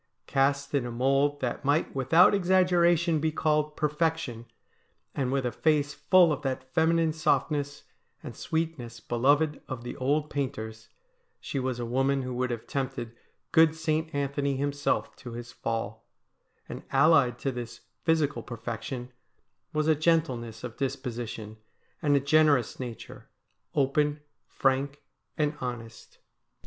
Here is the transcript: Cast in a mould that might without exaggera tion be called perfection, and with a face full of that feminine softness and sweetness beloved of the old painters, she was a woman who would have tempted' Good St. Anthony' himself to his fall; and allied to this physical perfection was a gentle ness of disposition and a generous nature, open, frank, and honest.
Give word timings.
Cast 0.25 0.73
in 0.73 0.83
a 0.87 0.91
mould 0.91 1.41
that 1.41 1.63
might 1.63 1.95
without 1.95 2.33
exaggera 2.33 2.97
tion 2.97 3.19
be 3.19 3.31
called 3.31 3.77
perfection, 3.77 4.47
and 5.13 5.31
with 5.31 5.45
a 5.45 5.51
face 5.51 5.93
full 5.93 6.33
of 6.33 6.41
that 6.41 6.63
feminine 6.73 7.13
softness 7.13 7.83
and 8.23 8.35
sweetness 8.35 8.99
beloved 8.99 9.61
of 9.67 9.83
the 9.83 9.95
old 9.97 10.31
painters, 10.31 10.89
she 11.39 11.59
was 11.59 11.79
a 11.79 11.85
woman 11.85 12.23
who 12.23 12.33
would 12.33 12.49
have 12.49 12.65
tempted' 12.65 13.15
Good 13.51 13.75
St. 13.75 14.09
Anthony' 14.15 14.57
himself 14.57 15.15
to 15.17 15.33
his 15.33 15.51
fall; 15.51 16.07
and 16.67 16.81
allied 16.89 17.37
to 17.37 17.51
this 17.51 17.81
physical 18.03 18.41
perfection 18.41 19.11
was 19.71 19.87
a 19.87 19.93
gentle 19.93 20.35
ness 20.37 20.63
of 20.63 20.77
disposition 20.77 21.57
and 22.01 22.15
a 22.15 22.19
generous 22.19 22.79
nature, 22.79 23.29
open, 23.75 24.19
frank, 24.47 25.03
and 25.37 25.55
honest. 25.61 26.17